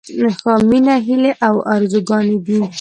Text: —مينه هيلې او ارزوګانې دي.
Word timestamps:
—مينه 0.69 0.95
هيلې 1.07 1.31
او 1.47 1.55
ارزوګانې 1.75 2.37
دي. 2.45 2.59